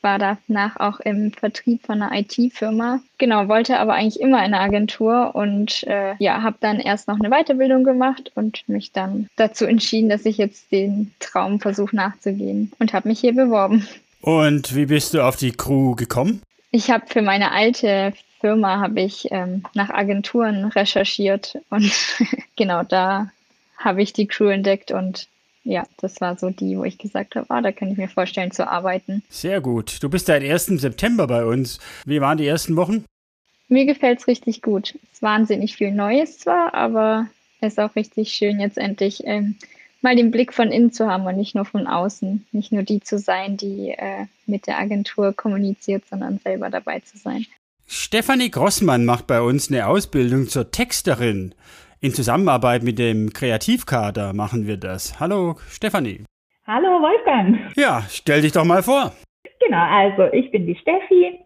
war 0.01 0.19
danach 0.19 0.77
auch 0.77 0.99
im 0.99 1.31
Vertrieb 1.31 1.85
von 1.85 2.01
einer 2.01 2.17
IT-Firma. 2.19 3.01
Genau, 3.17 3.47
wollte 3.47 3.79
aber 3.79 3.93
eigentlich 3.93 4.19
immer 4.19 4.39
eine 4.39 4.59
Agentur 4.59 5.35
und 5.35 5.83
äh, 5.83 6.15
ja, 6.19 6.41
habe 6.41 6.57
dann 6.59 6.79
erst 6.79 7.07
noch 7.07 7.19
eine 7.19 7.29
Weiterbildung 7.29 7.83
gemacht 7.83 8.31
und 8.35 8.67
mich 8.67 8.91
dann 8.91 9.27
dazu 9.35 9.65
entschieden, 9.65 10.09
dass 10.09 10.25
ich 10.25 10.37
jetzt 10.37 10.71
den 10.71 11.11
Traum 11.19 11.59
versuche 11.59 11.95
nachzugehen 11.95 12.71
und 12.79 12.93
habe 12.93 13.09
mich 13.09 13.19
hier 13.19 13.33
beworben. 13.33 13.87
Und 14.21 14.75
wie 14.75 14.85
bist 14.85 15.13
du 15.13 15.21
auf 15.21 15.35
die 15.35 15.51
Crew 15.51 15.95
gekommen? 15.95 16.41
Ich 16.71 16.89
habe 16.89 17.05
für 17.07 17.21
meine 17.21 17.51
alte 17.51 18.13
Firma 18.39 18.79
habe 18.79 19.01
ich 19.01 19.27
ähm, 19.31 19.63
nach 19.73 19.89
Agenturen 19.89 20.65
recherchiert 20.65 21.57
und 21.69 21.91
genau 22.55 22.83
da 22.83 23.31
habe 23.77 24.01
ich 24.01 24.13
die 24.13 24.27
Crew 24.27 24.47
entdeckt 24.47 24.91
und 24.91 25.27
ja, 25.63 25.83
das 25.97 26.19
war 26.21 26.37
so 26.37 26.49
die, 26.49 26.77
wo 26.77 26.83
ich 26.83 26.97
gesagt 26.97 27.35
habe, 27.35 27.45
ah, 27.49 27.61
da 27.61 27.71
kann 27.71 27.91
ich 27.91 27.97
mir 27.97 28.07
vorstellen 28.07 28.51
zu 28.51 28.67
arbeiten. 28.67 29.23
Sehr 29.29 29.61
gut. 29.61 30.01
Du 30.01 30.09
bist 30.09 30.25
seit 30.25 30.43
1. 30.43 30.65
September 30.65 31.27
bei 31.27 31.45
uns. 31.45 31.79
Wie 32.05 32.21
waren 32.21 32.37
die 32.37 32.47
ersten 32.47 32.75
Wochen? 32.75 33.05
Mir 33.67 33.85
gefällt 33.85 34.19
es 34.19 34.27
richtig 34.27 34.61
gut. 34.61 34.95
Es 35.03 35.13
ist 35.13 35.21
wahnsinnig 35.21 35.75
viel 35.75 35.91
Neues 35.91 36.39
zwar, 36.39 36.73
aber 36.73 37.27
es 37.61 37.73
ist 37.73 37.79
auch 37.79 37.95
richtig 37.95 38.33
schön, 38.33 38.59
jetzt 38.59 38.77
endlich 38.77 39.21
ähm, 39.25 39.55
mal 40.01 40.15
den 40.15 40.31
Blick 40.31 40.53
von 40.53 40.71
innen 40.71 40.91
zu 40.91 41.07
haben 41.07 41.25
und 41.25 41.37
nicht 41.37 41.55
nur 41.55 41.65
von 41.65 41.87
außen. 41.87 42.45
Nicht 42.51 42.71
nur 42.71 42.83
die 42.83 43.01
zu 43.01 43.19
sein, 43.19 43.55
die 43.55 43.91
äh, 43.91 44.25
mit 44.45 44.67
der 44.67 44.79
Agentur 44.79 45.33
kommuniziert, 45.33 46.03
sondern 46.09 46.39
selber 46.39 46.69
dabei 46.69 46.99
zu 47.01 47.17
sein. 47.17 47.45
Stefanie 47.87 48.49
Grossmann 48.49 49.05
macht 49.05 49.27
bei 49.27 49.41
uns 49.41 49.69
eine 49.69 49.87
Ausbildung 49.87 50.47
zur 50.47 50.71
Texterin. 50.71 51.53
In 52.03 52.15
Zusammenarbeit 52.15 52.81
mit 52.81 52.97
dem 52.97 53.31
Kreativkader 53.31 54.33
machen 54.33 54.65
wir 54.65 54.77
das. 54.77 55.19
Hallo 55.19 55.57
Stefanie. 55.69 56.23
Hallo 56.65 56.99
Wolfgang. 56.99 57.59
Ja, 57.77 58.01
stell 58.09 58.41
dich 58.41 58.53
doch 58.53 58.65
mal 58.65 58.81
vor. 58.81 59.11
Genau, 59.59 59.85
also 59.85 60.23
ich 60.33 60.49
bin 60.49 60.65
die 60.65 60.75
Steffi, 60.77 61.37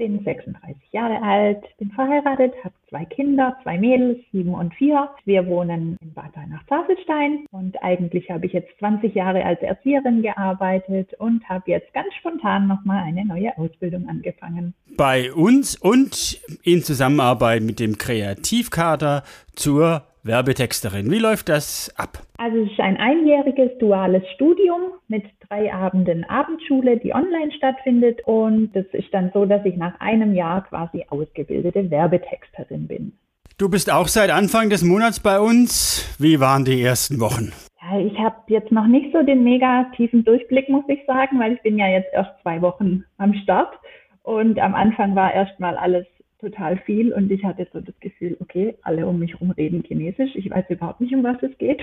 bin 0.00 0.24
36 0.24 0.76
Jahre 0.92 1.20
alt, 1.22 1.62
bin 1.76 1.90
verheiratet, 1.90 2.54
habe 2.64 2.74
zwei 2.88 3.04
Kinder, 3.04 3.54
zwei 3.62 3.76
Mädels, 3.76 4.18
sieben 4.32 4.54
und 4.54 4.72
vier. 4.72 5.10
Wir 5.26 5.46
wohnen 5.46 5.98
in 6.00 6.14
Bad 6.14 6.32
Nach-Tafelstein 6.48 7.44
und 7.50 7.76
eigentlich 7.82 8.30
habe 8.30 8.46
ich 8.46 8.54
jetzt 8.54 8.70
20 8.78 9.14
Jahre 9.14 9.44
als 9.44 9.60
Erzieherin 9.60 10.22
gearbeitet 10.22 11.12
und 11.18 11.46
habe 11.46 11.70
jetzt 11.70 11.92
ganz 11.92 12.14
spontan 12.18 12.66
nochmal 12.66 13.04
eine 13.04 13.26
neue 13.26 13.56
Ausbildung 13.58 14.08
angefangen. 14.08 14.72
Bei 14.96 15.30
uns 15.34 15.76
und 15.76 16.40
in 16.62 16.82
Zusammenarbeit 16.82 17.60
mit 17.60 17.78
dem 17.78 17.98
Kreativkader 17.98 19.22
zur 19.54 20.09
Werbetexterin. 20.22 21.10
Wie 21.10 21.18
läuft 21.18 21.48
das 21.48 21.92
ab? 21.96 22.18
Also 22.36 22.58
es 22.58 22.70
ist 22.70 22.80
ein 22.80 22.96
einjähriges 22.96 23.70
duales 23.78 24.22
Studium 24.34 24.92
mit 25.08 25.24
drei 25.48 25.72
Abenden 25.72 26.24
Abendschule, 26.24 26.98
die 26.98 27.14
online 27.14 27.52
stattfindet. 27.56 28.20
Und 28.26 28.74
es 28.74 28.86
ist 28.92 29.12
dann 29.12 29.30
so, 29.32 29.46
dass 29.46 29.64
ich 29.64 29.76
nach 29.76 29.98
einem 30.00 30.34
Jahr 30.34 30.64
quasi 30.64 31.04
ausgebildete 31.08 31.90
Werbetexterin 31.90 32.86
bin. 32.86 33.12
Du 33.58 33.68
bist 33.68 33.92
auch 33.92 34.08
seit 34.08 34.30
Anfang 34.30 34.70
des 34.70 34.82
Monats 34.82 35.20
bei 35.20 35.38
uns. 35.38 36.16
Wie 36.18 36.40
waren 36.40 36.64
die 36.64 36.82
ersten 36.82 37.20
Wochen? 37.20 37.52
Ja, 37.82 37.98
ich 37.98 38.18
habe 38.18 38.36
jetzt 38.48 38.72
noch 38.72 38.86
nicht 38.86 39.12
so 39.12 39.22
den 39.22 39.42
mega 39.42 39.84
tiefen 39.96 40.24
Durchblick, 40.24 40.68
muss 40.68 40.84
ich 40.88 41.00
sagen, 41.06 41.38
weil 41.38 41.54
ich 41.54 41.62
bin 41.62 41.78
ja 41.78 41.88
jetzt 41.88 42.12
erst 42.12 42.30
zwei 42.42 42.62
Wochen 42.62 43.04
am 43.18 43.34
Start. 43.42 43.74
Und 44.22 44.58
am 44.58 44.74
Anfang 44.74 45.14
war 45.14 45.32
erstmal 45.32 45.76
alles 45.76 46.06
total 46.40 46.78
viel 46.78 47.12
und 47.12 47.30
ich 47.30 47.44
hatte 47.44 47.66
so 47.72 47.80
das 47.80 47.98
Gefühl, 48.00 48.36
okay, 48.40 48.76
alle 48.82 49.06
um 49.06 49.18
mich 49.18 49.34
herum 49.34 49.50
reden 49.52 49.82
Chinesisch. 49.82 50.34
Ich 50.34 50.50
weiß 50.50 50.64
überhaupt 50.68 51.00
nicht, 51.00 51.14
um 51.14 51.22
was 51.22 51.42
es 51.42 51.56
geht. 51.58 51.82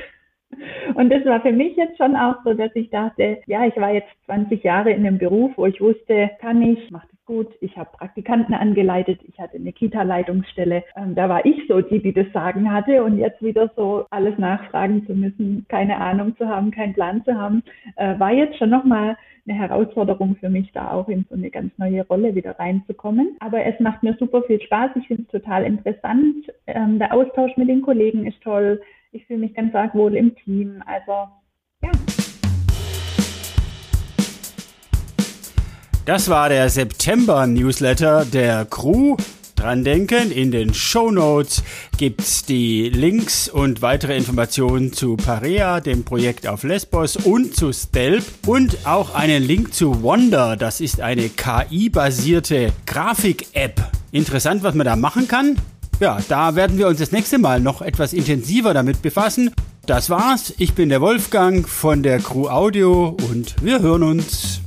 Und 0.95 1.09
das 1.09 1.25
war 1.25 1.41
für 1.41 1.51
mich 1.51 1.75
jetzt 1.75 1.97
schon 1.97 2.15
auch 2.15 2.35
so, 2.43 2.53
dass 2.53 2.71
ich 2.73 2.89
dachte, 2.89 3.39
ja, 3.47 3.65
ich 3.65 3.75
war 3.75 3.91
jetzt 3.93 4.09
20 4.25 4.63
Jahre 4.63 4.91
in 4.91 5.05
einem 5.05 5.17
Beruf, 5.17 5.51
wo 5.57 5.65
ich 5.65 5.81
wusste, 5.81 6.31
kann 6.39 6.61
ich, 6.61 6.89
macht 6.89 7.09
es 7.11 7.25
gut. 7.25 7.47
Ich 7.59 7.77
habe 7.77 7.89
Praktikanten 7.97 8.53
angeleitet, 8.53 9.19
ich 9.27 9.37
hatte 9.39 9.57
eine 9.57 9.73
Kita-Leitungsstelle. 9.73 10.83
Ähm, 10.95 11.15
da 11.15 11.27
war 11.27 11.45
ich 11.45 11.67
so 11.67 11.81
die, 11.81 12.01
die 12.01 12.13
das 12.13 12.31
Sagen 12.31 12.71
hatte 12.71 13.03
und 13.03 13.17
jetzt 13.17 13.41
wieder 13.41 13.69
so 13.75 14.05
alles 14.09 14.37
nachfragen 14.37 15.05
zu 15.05 15.13
müssen, 15.13 15.65
keine 15.67 15.97
Ahnung 15.97 16.35
zu 16.37 16.47
haben, 16.47 16.71
keinen 16.71 16.93
Plan 16.93 17.23
zu 17.25 17.35
haben, 17.35 17.61
äh, 17.97 18.17
war 18.17 18.31
jetzt 18.31 18.57
schon 18.57 18.69
nochmal 18.69 19.17
eine 19.47 19.57
Herausforderung 19.57 20.35
für 20.39 20.49
mich, 20.49 20.71
da 20.73 20.91
auch 20.91 21.07
in 21.07 21.25
so 21.29 21.35
eine 21.35 21.49
ganz 21.49 21.71
neue 21.77 22.05
Rolle 22.05 22.35
wieder 22.35 22.59
reinzukommen. 22.59 23.37
Aber 23.39 23.63
es 23.65 23.79
macht 23.79 24.03
mir 24.03 24.15
super 24.19 24.43
viel 24.43 24.61
Spaß. 24.61 24.91
Ich 24.95 25.07
finde 25.07 25.23
es 25.23 25.29
total 25.29 25.63
interessant. 25.63 26.51
Ähm, 26.67 26.99
der 26.99 27.13
Austausch 27.13 27.55
mit 27.55 27.69
den 27.69 27.81
Kollegen 27.81 28.27
ist 28.27 28.41
toll. 28.41 28.81
Ich 29.11 29.25
fühle 29.25 29.39
mich 29.39 29.53
ganz 29.53 29.73
arg 29.73 29.95
wohl 29.95 30.15
im 30.15 30.35
Team. 30.35 30.83
Also, 30.85 31.29
ja. 31.83 31.91
Das 36.05 36.29
war 36.29 36.49
der 36.49 36.69
September-Newsletter 36.69 38.25
der 38.25 38.65
Crew 38.65 39.15
dran 39.57 39.83
denken. 39.83 40.31
In 40.31 40.51
den 40.51 40.73
Show 40.73 41.11
Notes 41.11 41.63
gibt's 41.97 42.45
die 42.45 42.89
Links 42.89 43.49
und 43.49 43.81
weitere 43.81 44.15
Informationen 44.15 44.93
zu 44.93 45.17
Parea, 45.17 45.81
dem 45.81 46.03
Projekt 46.03 46.47
auf 46.47 46.63
Lesbos 46.63 47.17
und 47.17 47.55
zu 47.55 47.73
Stelp 47.73 48.23
und 48.45 48.85
auch 48.85 49.13
einen 49.13 49.43
Link 49.43 49.73
zu 49.73 50.01
Wonder. 50.01 50.55
Das 50.55 50.79
ist 50.79 51.01
eine 51.01 51.29
KI-basierte 51.29 52.71
Grafik-App. 52.85 53.91
Interessant, 54.11 54.63
was 54.63 54.75
man 54.75 54.85
da 54.85 54.95
machen 54.95 55.27
kann. 55.27 55.57
Ja, 55.99 56.19
da 56.29 56.55
werden 56.55 56.77
wir 56.77 56.87
uns 56.87 56.99
das 56.99 57.11
nächste 57.11 57.39
Mal 57.39 57.59
noch 57.59 57.81
etwas 57.81 58.13
intensiver 58.13 58.73
damit 58.73 59.01
befassen. 59.01 59.51
Das 59.87 60.09
war's. 60.09 60.53
Ich 60.57 60.73
bin 60.73 60.89
der 60.89 61.01
Wolfgang 61.01 61.67
von 61.67 62.03
der 62.03 62.19
Crew 62.19 62.49
Audio 62.49 63.17
und 63.29 63.55
wir 63.63 63.79
hören 63.79 64.03
uns. 64.03 64.61